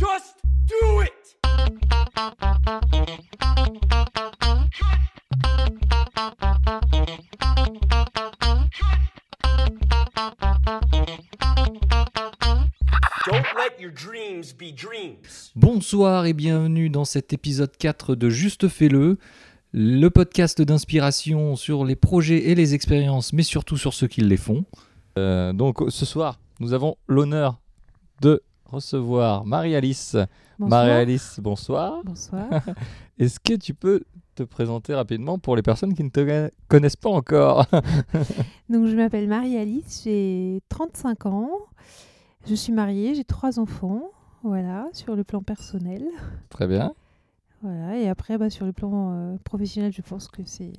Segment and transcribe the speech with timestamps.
[0.00, 1.12] Just do it!
[13.26, 15.52] Don't let your dreams be dreams.
[15.54, 19.18] Bonsoir et bienvenue dans cet épisode 4 de Juste Fais-le,
[19.74, 24.38] le podcast d'inspiration sur les projets et les expériences, mais surtout sur ceux qui les
[24.38, 24.64] font.
[25.18, 27.60] Euh, donc ce soir, nous avons l'honneur
[28.22, 30.16] de recevoir Marie-Alice.
[30.58, 32.02] Marie-Alice, bonsoir.
[32.04, 32.48] Bonsoir.
[33.18, 34.02] Est-ce que tu peux
[34.34, 37.66] te présenter rapidement pour les personnes qui ne te connaissent pas encore?
[38.68, 41.50] Donc, je m'appelle Marie-Alice, j'ai 35 ans.
[42.46, 44.02] Je suis mariée, j'ai trois enfants.
[44.42, 46.02] Voilà, sur le plan personnel.
[46.48, 46.94] Très bien.
[47.62, 50.72] Voilà, et après, bah, sur le plan euh, professionnel, je pense que c'est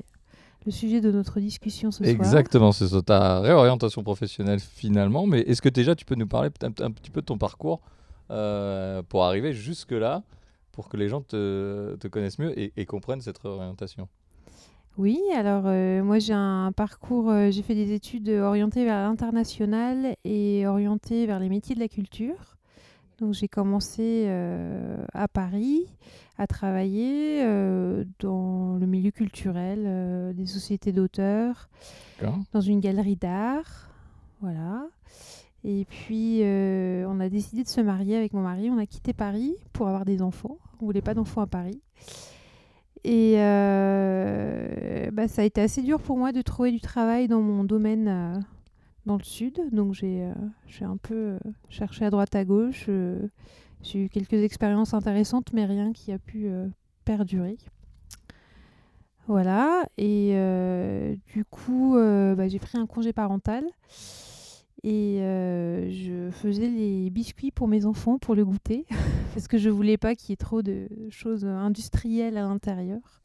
[0.66, 2.16] le sujet de notre discussion ce soir.
[2.16, 5.26] Exactement, c'est ta réorientation professionnelle finalement.
[5.26, 7.82] Mais est-ce que déjà tu peux nous parler un, un petit peu de ton parcours
[8.30, 10.24] euh, pour arriver jusque-là,
[10.72, 14.08] pour que les gens te, te connaissent mieux et, et comprennent cette réorientation?
[14.98, 20.16] Oui, alors euh, moi j'ai un parcours, euh, j'ai fait des études orientées vers l'international
[20.26, 22.58] et orientées vers les métiers de la culture.
[23.22, 25.86] Donc j'ai commencé euh, à Paris
[26.40, 31.70] à travailler euh, dans le milieu culturel, euh, des sociétés d'auteurs,
[32.52, 33.92] dans une galerie d'art.
[34.42, 34.88] Voilà.
[35.64, 38.72] Et puis on a décidé de se marier avec mon mari.
[38.72, 40.58] On a quitté Paris pour avoir des enfants.
[40.82, 41.80] On voulait pas d'enfants à Paris.
[43.04, 47.64] Et bah, ça a été assez dur pour moi de trouver du travail dans mon
[47.64, 48.44] domaine
[49.06, 49.60] dans le sud.
[49.72, 50.34] Donc j'ai euh,
[50.86, 52.86] un peu euh, cherché à droite à gauche.
[52.90, 53.28] euh,
[53.82, 56.68] j'ai eu quelques expériences intéressantes, mais rien qui a pu euh,
[57.06, 57.58] perdurer.
[59.28, 59.84] Voilà.
[59.98, 60.34] Et
[61.34, 63.64] du coup, bah, j'ai pris un congé parental.
[64.84, 68.86] Et je faisais les biscuits pour mes enfants pour le goûter.
[69.34, 73.22] parce que je voulais pas qu'il y ait trop de choses industrielles à l'intérieur.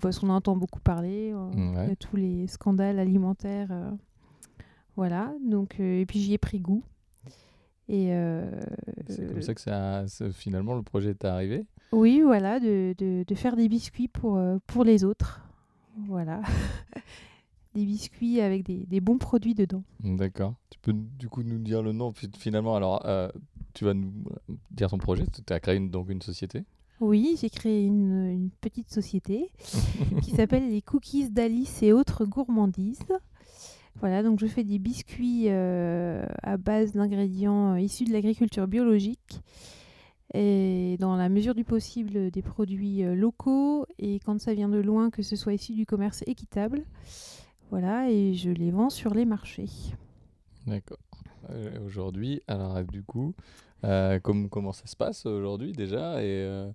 [0.00, 1.88] Parce qu'on entend beaucoup parler Ouais.
[1.90, 3.70] de tous les scandales alimentaires.
[4.96, 5.32] Voilà.
[5.44, 6.82] Donc, euh, et puis j'y ai pris goût.
[7.88, 8.50] Et euh,
[9.08, 11.64] C'est comme ça que ça, finalement le projet est arrivé.
[11.92, 15.40] oui, voilà, de, de- de faire des biscuits pour, euh, pour les autres.
[16.08, 16.42] Voilà.
[17.74, 19.84] des biscuits avec des, des bons produits dedans.
[20.00, 20.54] D'accord.
[20.70, 22.74] Tu peux du coup nous dire le nom fi- finalement.
[22.74, 23.28] Alors, euh,
[23.74, 24.12] tu vas nous
[24.70, 25.24] dire ton projet.
[25.46, 26.64] Tu as créé une- donc une société.
[26.98, 29.50] Oui, j'ai créé une, une petite société
[30.22, 32.98] qui s'appelle les Cookies d'Alice et autres gourmandises.
[34.00, 39.40] Voilà, donc je fais des biscuits euh, à base d'ingrédients euh, issus de l'agriculture biologique
[40.34, 44.78] et dans la mesure du possible des produits euh, locaux et quand ça vient de
[44.78, 46.84] loin que ce soit issu du commerce équitable.
[47.70, 49.70] Voilà, et je les vends sur les marchés.
[50.66, 50.98] D'accord.
[51.84, 53.34] Aujourd'hui, alors du coup,
[53.82, 56.70] comme, comment ça se passe aujourd'hui déjà et,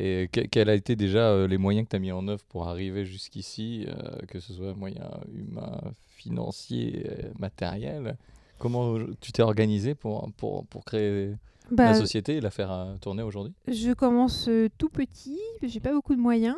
[0.00, 3.04] euh, quels a été déjà les moyens que tu as mis en œuvre pour arriver
[3.04, 3.86] jusqu'ici,
[4.28, 5.80] que ce soit moyens humains,
[6.20, 8.16] financiers, euh, matériels
[8.58, 11.30] Comment tu t'es organisé pour, pour, pour créer
[11.70, 13.54] la Bah, société et la faire euh, tourner aujourd'hui?
[13.68, 16.56] Je commence euh, tout petit, j'ai pas beaucoup de moyens.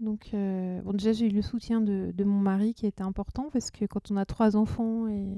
[0.00, 3.50] Donc, euh, bon, déjà, j'ai eu le soutien de, de mon mari qui était important
[3.52, 5.28] parce que quand on a trois enfants, et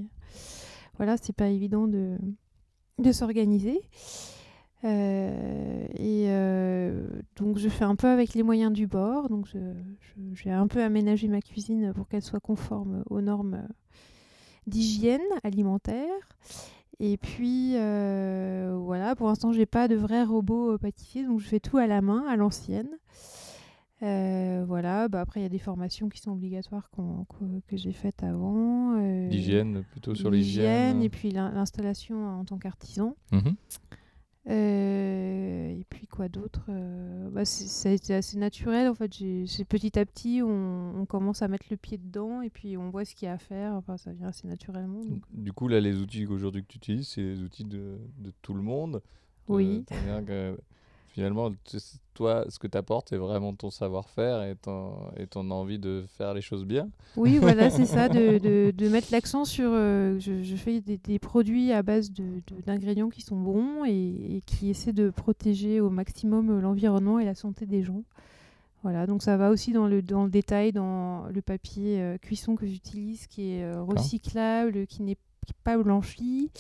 [0.97, 2.17] voilà, c'est pas évident de,
[2.99, 3.79] de s'organiser.
[4.85, 7.07] Euh, et euh,
[7.37, 9.29] donc, je fais un peu avec les moyens du bord.
[9.29, 9.49] Donc,
[10.35, 13.67] j'ai un peu aménagé ma cuisine pour qu'elle soit conforme aux normes
[14.67, 16.11] d'hygiène alimentaire.
[16.99, 21.61] Et puis euh, voilà, pour l'instant, j'ai pas de vrai robot pâtissier, donc je fais
[21.61, 22.89] tout à la main, à l'ancienne.
[24.01, 28.95] Voilà, bah après il y a des formations qui sont obligatoires que j'ai faites avant.
[29.29, 30.65] L'hygiène, plutôt sur l'hygiène,
[30.99, 33.15] l'hygiène et puis l'in- l'installation en tant qu'artisan.
[33.33, 33.55] Mhm.
[34.49, 39.11] Euh, et puis quoi d'autre Euh, bah, Ça a été assez naturel en fait.
[39.47, 42.91] C'est petit à petit, on, on commence à mettre le pied dedans et puis on
[42.91, 43.75] voit ce qu'il y a à faire.
[43.75, 45.05] Enfin, ça vient assez naturellement.
[45.05, 45.23] donc.
[45.33, 48.55] Du coup, là, les outils qu'aujourd'hui que tu utilises, c'est les outils de, de tout
[48.55, 49.03] le monde.
[49.49, 49.85] Oui.
[49.93, 50.57] Euh,
[51.17, 51.51] finalement,
[52.13, 56.05] toi, ce que tu apportes, c'est vraiment ton savoir-faire et ton, et ton envie de
[56.19, 56.91] faire les choses bien.
[57.17, 59.71] Oui, voilà, c'est ça, de, de- de mettre l'accent sur.
[59.73, 64.37] euh, je, je fais des, des produits à base de- d'ingrédients qui sont bons et,
[64.37, 68.03] et qui essaient de protéger au maximum l'environnement et la santé des gens.
[68.83, 72.57] Voilà, donc ça va aussi dans le, dans le détail, dans le papier euh, cuisson
[72.57, 75.17] que j'utilise, qui est euh, recyclable, qui n'est
[75.65, 76.51] pas blanchi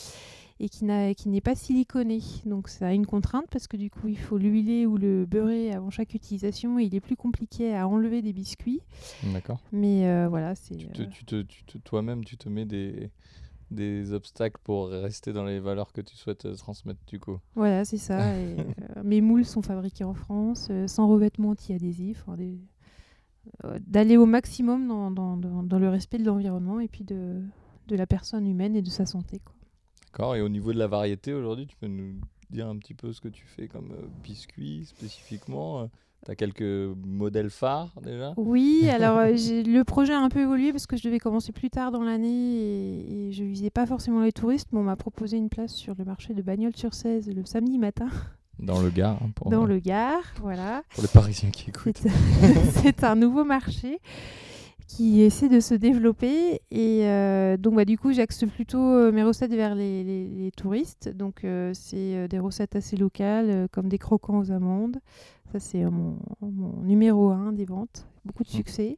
[0.58, 2.20] et qui n'est pas siliconé.
[2.46, 5.72] Donc ça a une contrainte parce que du coup il faut l'huiler ou le beurrer
[5.72, 8.80] avant chaque utilisation et il est plus compliqué à enlever des biscuits.
[9.34, 9.60] D'accord.
[9.72, 10.76] Mais euh, voilà, c'est...
[11.32, 11.42] Euh,
[11.84, 13.10] Toi-même, tu te mets des,
[13.70, 17.38] des obstacles pour rester dans les valeurs que tu souhaites euh, transmettre du coup.
[17.54, 18.34] Voilà, c'est ça.
[18.38, 22.22] et, euh, mes moules sont fabriqués en France, euh, sans revêtement anti-adhésif.
[22.26, 22.58] enfin, des-
[23.86, 27.40] D'aller au maximum dans, dans- dans- dans le respect de l'environnement et puis de,
[27.86, 29.40] de la personne humaine et de sa santé.
[29.44, 29.54] Quoi.
[30.16, 30.34] D'accord.
[30.34, 32.14] Et au niveau de la variété aujourd'hui, tu peux nous
[32.48, 35.90] dire un petit peu ce que tu fais comme euh, biscuits spécifiquement
[36.24, 38.32] Tu as quelques modèles phares déjà?
[38.38, 41.68] Oui, alors euh, le projet a un peu évolué parce que je devais commencer plus
[41.68, 45.36] tard dans l'année et, et je visais pas forcément les touristes, mais on m'a proposé
[45.36, 48.08] une place sur le marché de Bagnols-sur-Cèze le samedi matin
[48.58, 50.22] Dans le Gard, hein, pour, dans euh, le Gard.
[50.40, 50.82] Voilà.
[50.94, 52.00] pour les Parisiens qui écoutent.
[52.72, 54.00] C'est un nouveau marché
[54.86, 56.60] qui essaie de se développer.
[56.70, 60.50] Et euh, donc bah, du coup j'axe plutôt euh, mes recettes vers les, les- les
[60.52, 61.08] touristes.
[61.14, 64.98] Donc euh, c'est des recettes assez locales comme des croquants aux amandes.
[65.52, 68.06] Ça c'est mon, mon numéro un des ventes.
[68.24, 68.96] Beaucoup de succès.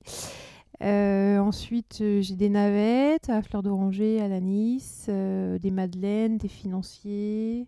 [0.82, 7.66] Euh, ensuite j'ai des navettes à fleur d'oranger à l'anis des madeleines des financiers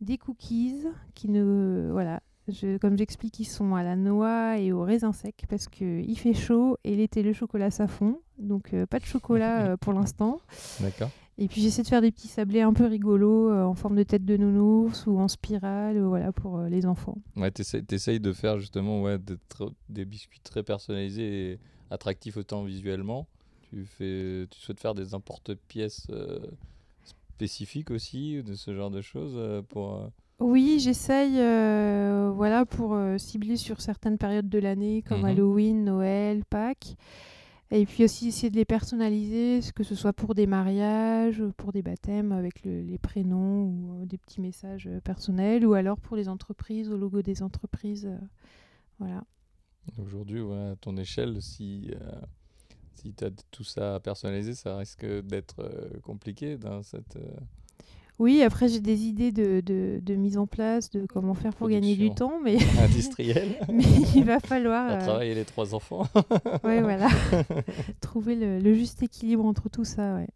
[0.00, 0.82] des cookies
[1.14, 5.44] qui ne voilà je- comme j'explique, ils sont à la noix et au raisin sec
[5.48, 8.20] parce qu'il fait chaud et l'été, le chocolat, ça fond.
[8.38, 10.40] Donc, euh, pas de chocolat euh, pour l'instant.
[10.80, 11.10] D'accord.
[11.38, 14.02] Et puis, j'essaie de faire des petits sablés un peu rigolos euh, en forme de
[14.02, 17.16] tête de nounours ou en spirale voilà, pour les enfants.
[17.36, 21.58] Ouais, t'essayes, t'essayes de faire justement ouais, des, tr- des biscuits très personnalisés et
[21.90, 23.26] attractifs autant visuellement.
[23.70, 26.06] Tu, fais, tu souhaites faire des importe-pièces
[27.04, 29.38] spécifiques aussi, de ce genre de choses
[29.68, 30.10] pour...
[30.42, 35.26] Oui, j'essaye euh, voilà, pour euh, cibler sur certaines périodes de l'année comme Mhm.
[35.26, 36.96] Halloween, Noël, Pâques.
[37.70, 41.80] Et puis aussi essayer de les personnaliser, que ce soit pour des mariages, pour des
[41.80, 46.28] baptêmes avec le- les prénoms ou euh, des petits messages personnels, ou alors pour les
[46.28, 48.06] entreprises, au logo des entreprises.
[48.06, 48.18] euh,
[48.98, 49.24] voilà.
[49.98, 51.90] Aujourd'hui, ouais, à ton échelle, si,
[52.94, 55.60] si tu as tout ça à personnaliser, ça risque d'être
[56.02, 57.18] compliqué dans cette...
[58.18, 61.68] Oui, après j'ai des idées de, de- de mise en place, de comment faire pour
[61.68, 66.06] gagner du temps, mais, industriel mais il va falloir euh, travailler les trois enfants.
[66.64, 67.08] ouais, voilà,
[68.00, 70.14] trouver le, le juste équilibre entre tout ça.
[70.16, 70.28] Ouais.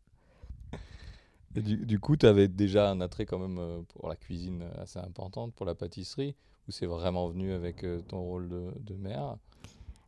[1.54, 4.64] Et du, du coup, tu avais déjà un attrait quand même euh, pour la cuisine
[4.78, 6.34] assez importante, pour la pâtisserie,
[6.68, 9.36] ou c'est vraiment venu avec euh, ton rôle de, de mère?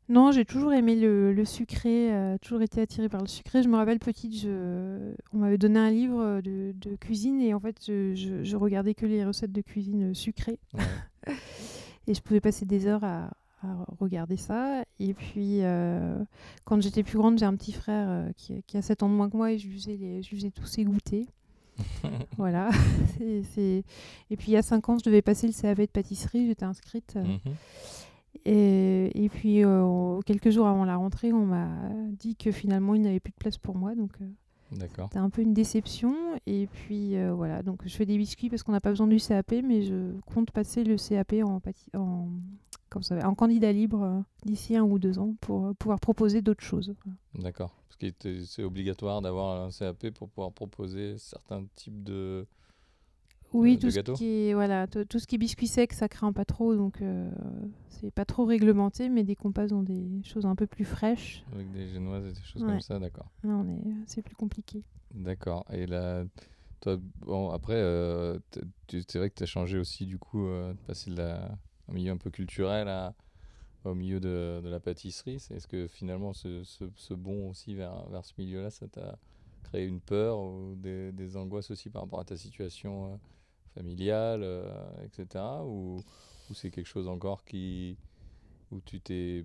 [0.09, 3.63] Non, j'ai toujours aimé le, le sucré, euh, toujours été attirée par le sucré.
[3.63, 5.13] Je me rappelle petite, je...
[5.35, 8.57] on m'avait donné un livre euh, de, de cuisine et en fait, je, je- je
[8.57, 10.85] regardais que les recettes de cuisine euh, sucrées Ouais.
[12.07, 13.31] et je pouvais passer des heures à,
[13.63, 14.83] à regarder ça.
[14.99, 16.17] Et puis, euh,
[16.65, 19.15] quand j'étais plus grande, j'ai un petit frère euh, qui, qui a 7 ans de
[19.15, 21.27] moins que moi et je lui faisais, les, je lui tous ses goûters.
[22.39, 22.71] voilà.
[23.21, 23.43] Et
[24.37, 27.15] puis, il y a 5 ans, je devais passer le CAV de pâtisserie, j'étais inscrite.
[27.17, 27.39] Mhm.
[28.49, 31.69] Et, et puis, euh, quelques jours avant la rentrée, on m'a
[32.19, 33.95] dit que finalement, il n'avait plus de place pour moi.
[33.95, 34.25] Donc, euh,
[35.07, 36.15] c'était un peu une déception.
[36.47, 37.63] Et puis, euh, voilà.
[37.63, 40.51] Donc, je fais des biscuits parce qu'on n'a pas besoin du CAP, mais je compte
[40.51, 42.29] passer le CAP en, pâti- en,
[42.91, 46.43] comme ça, en candidat libre euh, d'ici un ou deux ans pour euh, pouvoir proposer
[46.43, 46.95] d'autres choses.
[47.35, 47.75] D'accord.
[47.89, 52.47] Parce que c'est obligatoire d'avoir un CAP pour pouvoir proposer certains types de.
[53.53, 56.33] Oui, de tout ce, qui est, voilà, tout, ce qui est biscuit sec, ça craint
[56.33, 56.75] pas trop.
[56.77, 57.31] Donc, euh,
[57.89, 61.45] c'est pas trop réglementé, mais dès qu'on passe dans des choses un peu plus fraîches,
[61.55, 62.69] Avec des génoises et des choses Ouais.
[62.69, 63.31] comme ça, d'accord.
[63.43, 64.83] là, on est, c'est plus compliqué.
[65.15, 65.65] D'accord.
[65.73, 66.25] Et là,
[66.81, 68.39] toi, bon, après, euh,
[68.89, 71.51] c'est vrai que tu as changé aussi, du coup, euh, de passer de la,
[71.89, 73.15] un milieu un peu culturel à,
[73.85, 75.37] au milieu de, de la pâtisserie.
[75.51, 79.19] Est-ce que finalement, ce, ce, ce bond aussi vers, vers ce milieu-là, ça t'a
[79.65, 83.17] créé une peur ou des, des angoisses aussi par rapport à ta situation euh,
[83.79, 84.65] familiale, euh,
[85.05, 85.45] etc.
[85.65, 85.97] Ou,
[86.51, 87.97] ou c'est quelque chose encore qui,
[88.73, 89.45] où tu t'es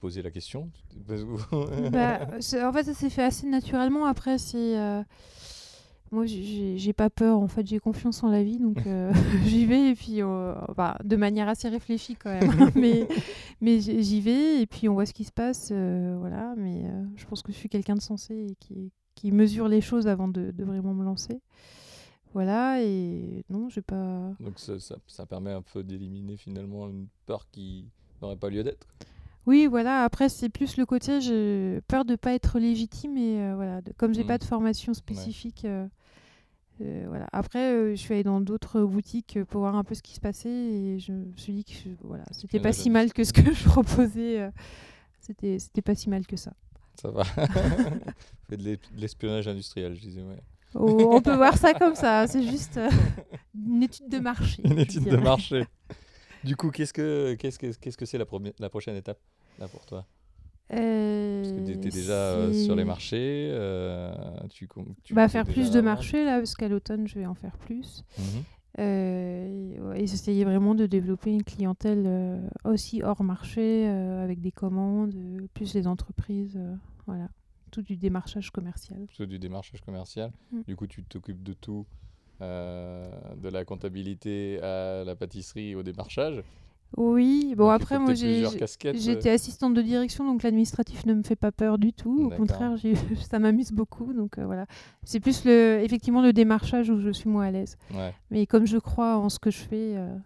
[0.00, 0.70] posé la question?
[1.90, 4.06] Bah, en fait, ça s'est fait assez naturellement.
[4.06, 4.78] Après, c'est.
[4.78, 5.02] euh,
[6.10, 7.38] Moi, j'ai- pas peur.
[7.38, 8.58] En fait, j'ai confiance en la vie.
[8.58, 9.12] Donc, euh,
[9.44, 9.90] j'y vais.
[9.90, 12.70] Et puis, euh, bah, de manière assez réfléchie quand même.
[12.76, 13.06] mais
[13.60, 14.62] mais j'y vais.
[14.62, 15.70] Et puis, on voit ce qui se passe.
[15.72, 16.54] euh, voilà.
[16.56, 16.84] Mais
[17.16, 20.28] je pense que je suis quelqu'un de sensé et qui, qui mesure les choses avant
[20.28, 21.40] de, de vraiment me lancer.
[22.34, 22.82] Voilà.
[22.82, 24.32] Et non, j'ai pas.
[24.40, 27.86] Donc ça, ça, ça permet un peu d'éliminer finalement une peur qui
[28.22, 28.86] n'aurait pas lieu d'être.
[29.46, 30.04] Oui, voilà.
[30.04, 33.80] Après, c'est plus le côté, j'ai peur de pas être légitime et euh, voilà.
[33.80, 34.28] de- comme j'ai Mm.
[34.28, 35.86] pas de formation spécifique, euh,
[36.82, 37.26] euh, voilà.
[37.32, 40.50] Après, je suis allée dans d'autres boutiques pour voir un peu ce qui se passait
[40.50, 43.40] et je me suis dit que je- voilà, c'était pas si mal que ce que
[43.54, 44.50] je proposais.
[45.20, 46.52] c'était, c'était pas si mal que ça.
[47.00, 47.24] Ça va.
[48.48, 50.22] Fait de l'es- de l'espionnage industriel, je disais.
[50.22, 50.40] Ouais.
[50.74, 52.26] Oh, on peut voir ça comme ça.
[52.26, 52.90] C'est juste euh,
[53.54, 54.62] une étude de marché.
[54.64, 55.64] Une étude de marché.
[56.44, 58.24] Du coup, qu'est-ce que qu'est-ce que qu'est-ce que c'est la,
[58.68, 59.18] prochaine étape
[59.58, 60.06] là pour toi?
[60.72, 63.48] Euh, Parce que tu étais déjà euh, sur les marchés.
[63.50, 64.12] euh,
[64.48, 64.68] tu,
[65.02, 68.04] tu Bah, faire plus de marchés là, parce qu'à l'automne, je vais en faire plus.
[68.18, 68.24] Mhm.
[68.78, 74.22] Euh, et ouais, et j'essayais vraiment de développer une clientèle euh, aussi hors marché, euh,
[74.22, 76.74] avec des commandes, euh, plus les entreprises, euh,
[77.06, 77.28] voilà,
[77.68, 79.06] tout du démarchage commercial.
[79.06, 80.32] Plutôt du démarchage commercial.
[80.52, 80.60] Mm.
[80.66, 81.86] Du coup, tu t'occupes de tout,
[82.40, 86.42] euh, de la comptabilité à la pâtisserie au démarchage.
[86.96, 88.96] Oui, bon Donc, après moi j'ai casquettes.
[88.96, 88.98] euh.
[88.98, 92.24] j'étais assistante de direction, donc l'administratif ne me fait pas peur du tout.
[92.24, 92.74] Au contraire,
[93.28, 94.66] ça m'amuse beaucoup, donc euh, voilà.
[95.04, 97.76] C'est plus le, effectivement le démarchage où je suis moins à l'aise.
[97.92, 98.14] Ouais.
[98.30, 100.16] Mais comme je crois en ce que je fais, euh,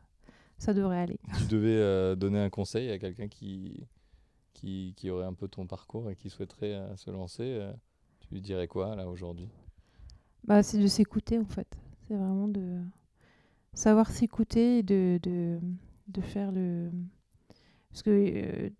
[0.58, 1.18] ça devrait aller.
[1.38, 3.84] Tu devais donner un conseil à quelqu'un qui,
[4.52, 7.42] qui, aurait un peu ton parcours et qui souhaiterait euh, se lancer.
[7.44, 7.72] euh,
[8.20, 9.48] tu lui dirais quoi, là, aujourd'hui?
[10.44, 11.68] Bah, c'est de s'écouter en fait.
[12.06, 12.78] C'est vraiment de
[13.74, 15.58] savoir s'écouter et de, de,
[16.08, 16.90] de faire le.
[17.90, 18.70] Parce que euh,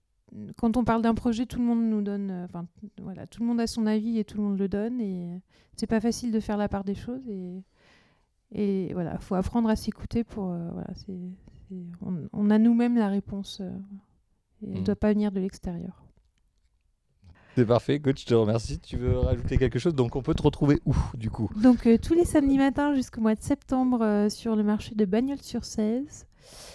[0.57, 2.31] quand on parle d'un projet, tout le monde nous donne.
[2.45, 2.67] Enfin,
[3.01, 5.01] voilà, tout le monde a son avis et tout le monde le donne.
[5.01, 5.41] Et
[5.77, 7.29] c'est pas facile de faire la part des choses.
[7.29, 7.63] Et,
[8.51, 10.47] et voilà, faut apprendre à s'écouter pour.
[10.47, 11.19] voilà, c'est,
[12.33, 13.63] on a nous-mêmes la réponse.
[14.63, 14.79] Et elle Mm.
[14.81, 16.05] ne doit pas venir de l'extérieur.
[17.55, 18.79] C'est parfait, coach, je te remercie.
[18.81, 19.95] Tu veux rajouter quelque chose?
[19.95, 21.51] Donc, on peut te retrouver où, du coup?
[21.61, 25.05] Donc, euh, tous les samedis matins jusqu'au mois de septembre euh, sur le marché de
[25.05, 26.27] Bagnols-sur-Cèze.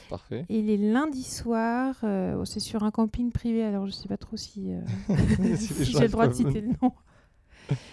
[0.09, 0.45] Parfait.
[0.49, 4.37] Et les lundis soirs, euh, c'est sur un camping privé, alors je sais pas trop
[4.37, 4.79] si, euh,
[5.81, 6.93] j'ai le droit de citer le nom.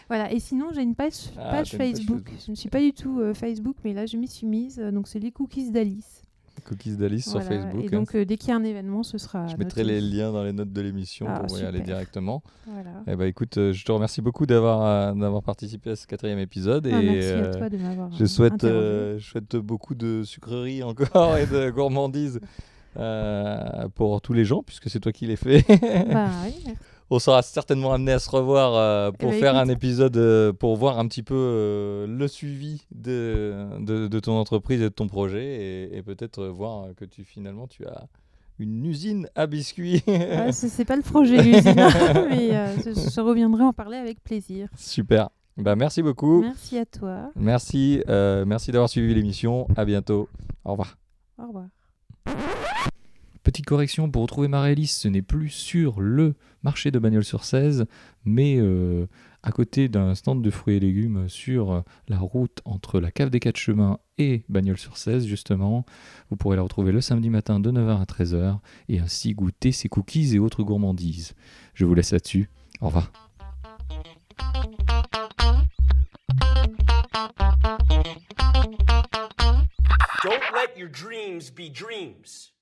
[0.09, 2.29] voilà, et sinon j'ai une page, Ah, page t'as une page Facebook.
[2.29, 2.43] Facebook.
[2.47, 4.77] Je ne suis pas du tout euh, Facebook, mais là je m'y suis mise.
[4.79, 6.23] donc c'est les cookies d'Alice.
[6.65, 7.83] Cookies d'Alice sur Facebook.
[7.83, 7.99] Et hein.
[7.99, 9.47] donc euh, dès qu'il y a un événement, ce sera.
[9.47, 12.43] Je mettrai les liens dans les notes de l'émission Ah, pour y aller directement.
[12.67, 12.91] Voilà.
[13.07, 16.39] Eh ben, écoute, euh, je te remercie beaucoup d'avoir euh, d'avoir participé à ce quatrième
[16.39, 16.89] épisode.
[16.91, 18.13] Ah, et merci euh, à toi de m'avoir.
[18.13, 22.41] je, souhaite, euh, je souhaite beaucoup de sucreries encore et de gourmandises
[22.97, 25.65] euh, pour tous les gens, puisque c'est toi qui les fais.
[26.13, 26.79] Bah oui, merci.
[27.11, 30.77] On sera certainement amené à se revoir euh, pour ben, faire un épisode euh, pour
[30.77, 35.07] voir un petit peu euh, le suivi de, de, de ton entreprise et de ton
[35.07, 38.07] projet et, et peut-être voir que tu finalement tu as
[38.59, 40.03] une usine à biscuits.
[40.09, 44.69] Ah, c'est pas le projet l'usine, hein, mais je, je reviendrai en parler avec plaisir.
[44.77, 45.29] Super.
[45.57, 46.41] Bah, merci beaucoup.
[46.41, 47.31] Merci à toi.
[47.37, 49.69] Merci, merci d'avoir suivi l'émission.
[49.77, 50.29] À bientôt.
[50.65, 50.97] Au revoir.
[51.39, 51.67] Au revoir.
[53.45, 57.85] Petite correction, pour retrouver Marélis, ce n'est plus sur le marché de Bagnols-sur-Cèze,
[58.25, 59.07] mais euh,
[59.43, 63.41] à côté d'un stand de fruits et légumes sur la route entre la cave des
[63.41, 65.85] quatre chemins et Bagnols-sur-Cèze, justement.
[66.31, 69.91] Vous pourrez la retrouver le samedi matin de 9h à 13h et ainsi goûter ses
[69.91, 71.35] cookies et autres gourmandises.
[71.75, 72.49] Je vous laisse là-dessus.
[72.81, 73.13] Au revoir.
[80.23, 82.54] Don't let your dreams be dreams.